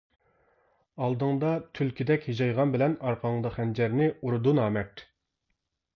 [1.01, 5.05] ئالدىڭدا تۈلكىدەك ھىجايغان بىلەن، ئارقاڭدىن خەنجەرنى ئۇرىدۇ نامەرد.